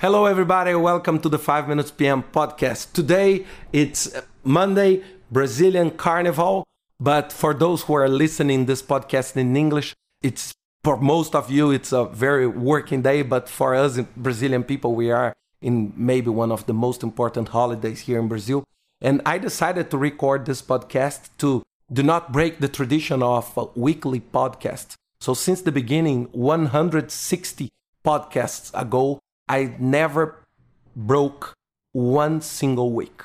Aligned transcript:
Hello, 0.00 0.24
everybody. 0.24 0.74
Welcome 0.74 1.20
to 1.20 1.28
the 1.28 1.38
5 1.38 1.68
Minutes 1.68 1.90
PM 1.90 2.22
podcast. 2.22 2.94
Today, 2.94 3.44
it's 3.70 4.10
Monday, 4.42 5.02
Brazilian 5.30 5.90
Carnival. 5.90 6.64
But 6.98 7.30
for 7.34 7.52
those 7.52 7.82
who 7.82 7.92
are 7.92 8.08
listening 8.08 8.64
this 8.64 8.80
podcast 8.80 9.36
in 9.36 9.54
English, 9.54 9.94
it's 10.22 10.54
for 10.82 10.96
most 10.96 11.34
of 11.34 11.50
you, 11.50 11.70
it's 11.70 11.92
a 11.92 12.06
very 12.06 12.46
working 12.46 13.02
day. 13.02 13.20
But 13.20 13.46
for 13.46 13.74
us, 13.74 13.98
Brazilian 14.16 14.64
people, 14.64 14.94
we 14.94 15.10
are 15.10 15.34
in 15.60 15.92
maybe 15.94 16.30
one 16.30 16.50
of 16.50 16.64
the 16.64 16.72
most 16.72 17.02
important 17.02 17.48
holidays 17.48 18.00
here 18.00 18.18
in 18.18 18.26
Brazil. 18.26 18.64
And 19.02 19.20
I 19.26 19.36
decided 19.36 19.90
to 19.90 19.98
record 19.98 20.46
this 20.46 20.62
podcast 20.62 21.28
to 21.40 21.62
do 21.92 22.02
not 22.02 22.32
break 22.32 22.60
the 22.60 22.68
tradition 22.68 23.22
of 23.22 23.54
weekly 23.76 24.20
podcast. 24.20 24.94
So 25.20 25.34
since 25.34 25.60
the 25.60 25.72
beginning, 25.72 26.30
160 26.32 27.68
podcasts 28.02 28.70
ago, 28.72 29.20
I 29.50 29.74
never 29.80 30.46
broke 30.94 31.54
one 31.90 32.40
single 32.40 32.92
week, 32.92 33.22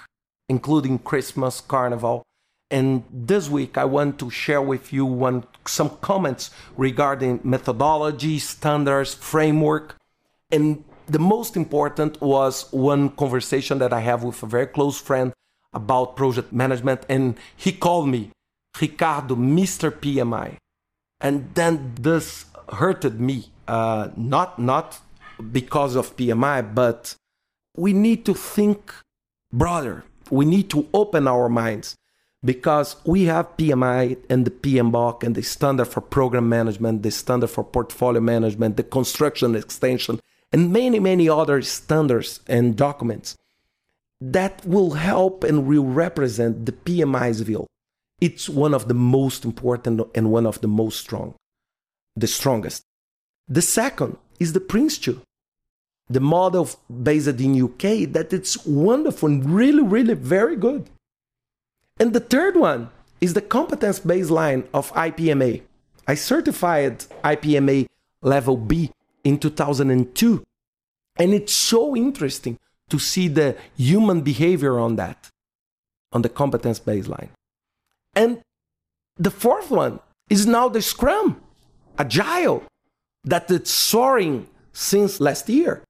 including 0.50 0.98
Christmas, 0.98 1.62
Carnival. 1.62 2.24
And 2.72 3.04
this 3.12 3.48
week, 3.48 3.78
I 3.78 3.86
want 3.86 4.18
to 4.22 4.32
share 4.32 4.62
with 4.62 4.92
you 4.92 5.06
one, 5.06 5.44
some 5.68 5.92
comments 6.02 6.50
regarding 6.78 7.42
methodology, 7.44 8.40
standards, 8.40 9.14
framework. 9.14 9.98
And 10.50 10.84
the 11.06 11.20
most 11.20 11.56
important 11.56 12.20
was 12.22 12.72
one 12.72 13.10
conversation 13.10 13.78
that 13.78 13.94
I 13.94 14.00
have 14.00 14.24
with 14.24 14.42
a 14.42 14.48
very 14.48 14.66
close 14.66 15.00
friend 15.00 15.32
about 15.74 16.16
project 16.16 16.52
management. 16.52 17.06
And 17.08 17.38
he 17.56 17.72
called 17.72 18.10
me, 18.10 18.32
Ricardo, 18.82 19.36
Mr. 19.36 19.92
PMI. 19.92 20.58
And 21.22 21.54
then 21.54 21.94
this 22.02 22.46
hurted 22.74 23.22
me, 23.22 23.52
uh, 23.68 24.10
not, 24.18 24.58
not 24.58 25.00
because 25.52 25.96
of 25.96 26.16
PMI, 26.16 26.74
but 26.74 27.16
we 27.76 27.94
need 27.94 28.26
to 28.26 28.34
think 28.34 28.94
broader. 29.52 30.04
We 30.30 30.46
need 30.46 30.70
to 30.72 30.88
open 30.94 31.28
our 31.28 31.50
minds 31.50 31.96
because 32.44 32.96
we 33.06 33.24
have 33.24 33.58
PMI 33.58 34.18
and 34.30 34.46
the 34.46 34.52
PMBOK 34.52 35.24
and 35.24 35.36
the 35.36 35.42
standard 35.42 35.86
for 35.86 36.02
program 36.02 36.48
management, 36.48 37.04
the 37.04 37.12
standard 37.12 37.50
for 37.50 37.64
portfolio 37.64 38.22
management, 38.22 38.78
the 38.78 38.84
construction 38.84 39.56
extension, 39.56 40.20
and 40.52 40.72
many, 40.72 41.00
many 41.00 41.28
other 41.28 41.62
standards 41.64 42.40
and 42.48 42.76
documents 42.76 43.36
that 44.22 44.66
will 44.66 44.92
help 44.92 45.44
and 45.44 45.66
will 45.66 45.86
represent 45.86 46.66
the 46.66 46.72
PMI's 46.72 47.42
view. 47.42 47.68
It's 48.22 48.48
one 48.48 48.74
of 48.74 48.88
the 48.88 48.94
most 48.94 49.44
important 49.44 50.02
and 50.16 50.32
one 50.32 50.46
of 50.46 50.62
the 50.62 50.68
most 50.68 51.00
strong, 51.00 51.36
the 52.16 52.28
strongest. 52.28 52.84
The 53.48 53.62
second 53.62 54.18
is 54.40 54.54
the 54.54 54.60
Prince2, 54.60 55.22
the 56.10 56.20
model 56.20 56.70
based 57.04 57.40
in 57.40 57.62
UK 57.62 58.12
that 58.14 58.32
it's 58.32 58.66
wonderful 58.66 59.30
and 59.30 59.50
really, 59.50 59.82
really 59.82 60.14
very 60.14 60.56
good. 60.56 60.90
And 62.00 62.14
the 62.14 62.20
third 62.20 62.56
one 62.56 62.90
is 63.22 63.34
the 63.34 63.42
competence 63.42 64.00
baseline 64.00 64.68
of 64.74 64.92
IPMA. 64.94 65.62
I 66.08 66.16
certified 66.16 67.00
IPMA 67.24 67.88
level 68.22 68.58
B 68.58 68.92
in 69.24 69.40
2002. 69.40 70.44
And 71.18 71.34
it's 71.34 71.54
so 71.54 71.96
interesting 71.96 72.60
to 72.90 73.00
see 73.00 73.28
the 73.28 73.56
human 73.78 74.22
behavior 74.22 74.78
on 74.78 74.98
that, 74.98 75.30
on 76.12 76.22
the 76.22 76.30
competence 76.30 76.80
baseline. 76.80 77.30
And 78.16 78.42
the 79.18 79.32
fourth 79.32 79.72
one 79.72 80.00
is 80.30 80.46
now 80.46 80.70
the 80.70 80.82
Scrum, 80.82 81.42
Agile, 81.98 82.64
that 83.24 83.50
it's 83.50 83.72
soaring 83.72 84.48
since 84.74 85.20
last 85.20 85.50
year. 85.50 85.82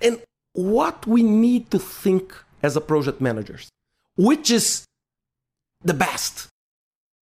And 0.00 0.22
what 0.52 1.06
we 1.06 1.22
need 1.22 1.70
to 1.70 1.78
think 1.78 2.34
as 2.62 2.76
a 2.76 2.80
project 2.80 3.20
managers, 3.20 3.68
which 4.16 4.50
is 4.50 4.84
the 5.82 5.94
best? 5.94 6.48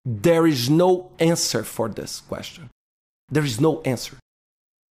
There 0.06 0.48
is 0.48 0.70
no 0.70 1.12
answer 1.20 1.64
for 1.64 1.90
this 1.90 2.22
question. 2.22 2.70
There 3.30 3.44
is 3.44 3.60
no 3.60 3.82
answer. 3.82 4.18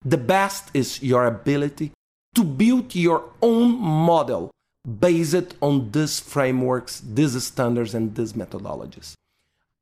The 0.03 0.17
best 0.17 0.69
is 0.73 1.01
your 1.01 1.25
ability 1.25 1.91
to 2.35 2.43
build 2.43 2.93
your 2.93 3.29
own 3.41 3.79
model 3.79 4.51
based 4.99 5.55
on 5.61 5.89
these 5.91 6.19
frameworks, 6.19 7.01
these 7.01 7.41
standards, 7.43 7.95
and 7.95 8.13
these 8.13 8.33
methodologies. 8.33 9.13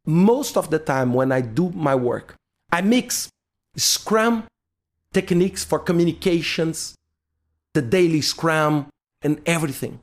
Most 0.06 0.56
of 0.56 0.70
the 0.70 0.80
time, 0.80 1.14
when 1.14 1.32
I 1.32 1.42
do 1.42 1.72
my 1.72 1.96
work, 1.96 2.36
I 2.72 2.82
mix 2.82 3.30
Scrum 3.76 4.46
techniques 5.14 5.64
for 5.64 5.80
communications, 5.80 6.96
the 7.74 7.82
daily 7.82 8.22
Scrum, 8.22 8.88
and 9.22 9.42
everything. 9.46 10.00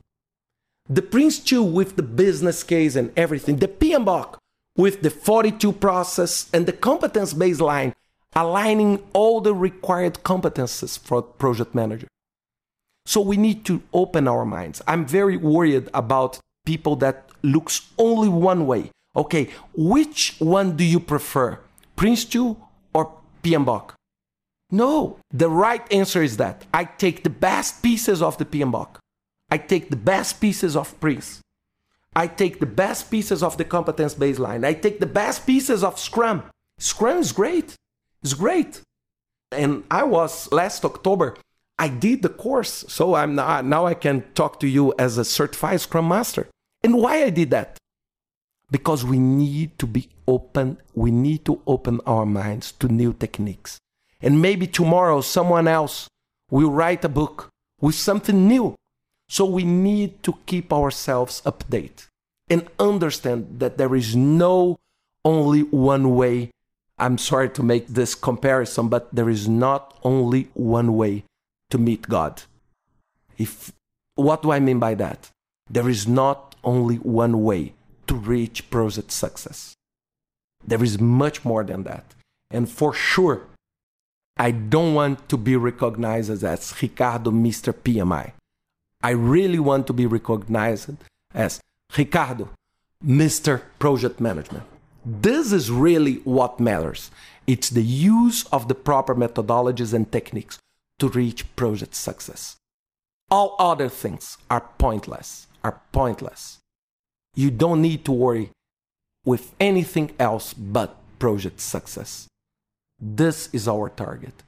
The 0.89 1.01
Prince2 1.01 1.71
with 1.71 1.95
the 1.95 2.03
business 2.03 2.63
case 2.63 2.95
and 2.95 3.11
everything, 3.15 3.57
the 3.57 3.67
PMBOK 3.67 4.37
with 4.75 5.01
the 5.01 5.09
42 5.09 5.71
process 5.73 6.49
and 6.53 6.65
the 6.65 6.73
competence 6.73 7.33
baseline, 7.33 7.93
aligning 8.35 9.03
all 9.13 9.41
the 9.41 9.53
required 9.53 10.15
competences 10.23 10.97
for 10.97 11.21
project 11.21 11.75
manager. 11.75 12.07
So 13.05 13.21
we 13.21 13.37
need 13.37 13.65
to 13.65 13.81
open 13.93 14.27
our 14.27 14.45
minds. 14.45 14.81
I'm 14.87 15.05
very 15.05 15.37
worried 15.37 15.89
about 15.93 16.39
people 16.65 16.95
that 16.97 17.29
looks 17.43 17.89
only 17.97 18.29
one 18.29 18.67
way. 18.67 18.91
Okay, 19.15 19.49
which 19.75 20.35
one 20.39 20.77
do 20.77 20.83
you 20.83 20.99
prefer? 20.99 21.59
Prince2 21.97 22.55
or 22.93 23.13
PMBOK? 23.43 23.91
No, 24.71 25.19
the 25.31 25.49
right 25.49 25.85
answer 25.91 26.23
is 26.23 26.37
that 26.37 26.65
I 26.73 26.85
take 26.85 27.23
the 27.23 27.29
best 27.29 27.83
pieces 27.83 28.21
of 28.21 28.37
the 28.37 28.45
PMBOK. 28.45 28.95
I 29.49 29.57
take 29.57 29.89
the 29.89 29.97
best 29.97 30.39
pieces 30.39 30.75
of 30.75 30.97
Prince. 31.01 31.41
I 32.15 32.27
take 32.27 32.59
the 32.59 32.65
best 32.65 33.11
pieces 33.11 33.43
of 33.43 33.57
the 33.57 33.65
competence 33.65 34.15
baseline. 34.15 34.65
I 34.65 34.73
take 34.73 34.99
the 34.99 35.05
best 35.05 35.45
pieces 35.45 35.83
of 35.83 35.99
Scrum. 35.99 36.43
Scrum 36.79 37.17
is 37.17 37.31
great. 37.31 37.75
It's 38.23 38.33
great. 38.33 38.81
And 39.51 39.83
I 39.91 40.03
was 40.03 40.51
last 40.51 40.85
October 40.85 41.35
I 41.81 41.87
did 41.87 42.21
the 42.21 42.29
course, 42.29 42.85
so 42.89 43.15
I'm 43.15 43.33
now 43.33 43.87
I 43.87 43.95
can 43.95 44.21
talk 44.35 44.59
to 44.59 44.67
you 44.67 44.93
as 44.99 45.17
a 45.17 45.25
certified 45.25 45.81
Scrum 45.81 46.07
Master. 46.07 46.47
And 46.83 46.93
why 46.93 47.23
I 47.23 47.31
did 47.31 47.49
that? 47.49 47.75
Because 48.69 49.03
we 49.03 49.17
need 49.17 49.79
to 49.79 49.87
be 49.87 50.07
open. 50.27 50.77
We 50.93 51.09
need 51.09 51.43
to 51.45 51.59
open 51.65 51.99
our 52.05 52.27
minds 52.27 52.71
to 52.73 52.87
new 52.87 53.13
techniques. 53.13 53.79
And 54.21 54.41
maybe 54.41 54.67
tomorrow 54.67 55.21
someone 55.21 55.67
else 55.67 56.07
will 56.49 56.71
write 56.71 57.03
a 57.03 57.09
book 57.09 57.49
with 57.79 57.95
something 57.95 58.47
new. 58.47 58.75
So 59.27 59.45
we 59.45 59.63
need 59.63 60.21
to 60.23 60.37
keep 60.45 60.71
ourselves 60.73 61.41
update 61.45 62.07
and 62.49 62.67
understand 62.79 63.59
that 63.59 63.77
there 63.77 63.95
is 63.95 64.15
no 64.15 64.77
only 65.23 65.61
one 65.63 66.15
way. 66.15 66.51
I'm 66.99 67.17
sorry 67.17 67.49
to 67.51 67.63
make 67.63 67.87
this 67.87 68.13
comparison, 68.13 68.89
but 68.89 69.13
there 69.15 69.29
is 69.29 69.47
not 69.47 69.97
only 70.03 70.49
one 70.53 70.97
way 70.97 71.23
to 71.69 71.77
meet 71.77 72.09
God. 72.09 72.43
If, 73.37 73.71
what 74.15 74.43
do 74.43 74.51
I 74.51 74.59
mean 74.59 74.79
by 74.79 74.93
that? 74.95 75.31
There 75.69 75.89
is 75.89 76.07
not 76.07 76.55
only 76.63 76.97
one 76.97 77.41
way 77.43 77.73
to 78.07 78.15
reach 78.15 78.69
project 78.69 79.11
success. 79.11 79.73
There 80.67 80.83
is 80.83 80.99
much 80.99 81.45
more 81.45 81.63
than 81.63 81.83
that. 81.83 82.13
And 82.51 82.69
for 82.69 82.93
sure, 82.93 83.47
I 84.37 84.51
don't 84.51 84.93
want 84.93 85.29
to 85.29 85.37
be 85.37 85.55
recognized 85.55 86.43
as 86.43 86.81
Ricardo 86.81 87.31
Mr. 87.31 87.73
PMI. 87.73 88.31
I 89.03 89.11
really 89.11 89.59
want 89.59 89.87
to 89.87 89.93
be 89.93 90.05
recognized 90.05 90.91
as 91.33 91.59
Ricardo 91.97 92.49
Mr. 93.05 93.61
Project 93.79 94.19
Management. 94.19 94.63
This 95.05 95.51
is 95.51 95.71
really 95.71 96.15
what 96.23 96.59
matters. 96.59 97.09
It's 97.47 97.69
the 97.69 97.83
use 97.83 98.45
of 98.51 98.67
the 98.67 98.75
proper 98.75 99.15
methodologies 99.15 99.93
and 99.93 100.11
techniques 100.11 100.59
to 100.99 101.09
reach 101.09 101.55
project 101.55 101.95
success. 101.95 102.57
All 103.31 103.55
other 103.57 103.89
things 103.89 104.37
are 104.49 104.69
pointless, 104.77 105.47
are 105.63 105.81
pointless. 105.91 106.59
You 107.35 107.49
don't 107.49 107.81
need 107.81 108.05
to 108.05 108.11
worry 108.11 108.51
with 109.25 109.53
anything 109.59 110.11
else 110.19 110.53
but 110.53 110.95
project 111.17 111.59
success. 111.59 112.27
This 113.01 113.49
is 113.51 113.67
our 113.67 113.89
target. 113.89 114.43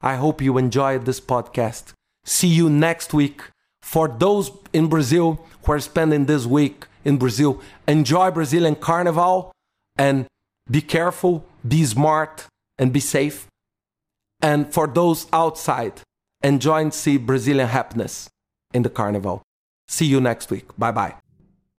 I 0.00 0.14
hope 0.14 0.40
you 0.40 0.58
enjoyed 0.58 1.04
this 1.04 1.20
podcast. 1.20 1.92
See 2.24 2.48
you 2.48 2.70
next 2.70 3.12
week. 3.12 3.42
For 3.82 4.06
those 4.08 4.50
in 4.72 4.88
Brazil 4.88 5.44
who 5.64 5.72
are 5.72 5.80
spending 5.80 6.26
this 6.26 6.46
week 6.46 6.86
in 7.04 7.18
Brazil, 7.18 7.60
enjoy 7.88 8.30
Brazilian 8.30 8.76
Carnival 8.76 9.52
and 9.98 10.26
be 10.70 10.80
careful, 10.80 11.44
be 11.66 11.84
smart, 11.84 12.46
and 12.78 12.92
be 12.92 13.00
safe. 13.00 13.46
And 14.40 14.72
for 14.72 14.86
those 14.86 15.26
outside, 15.32 16.02
enjoy 16.42 16.82
and 16.82 16.94
see 16.94 17.16
Brazilian 17.16 17.68
happiness 17.68 18.28
in 18.74 18.82
the 18.82 18.90
carnival. 18.90 19.42
See 19.88 20.06
you 20.06 20.20
next 20.20 20.50
week. 20.50 20.76
Bye 20.76 20.92
bye. 20.92 21.25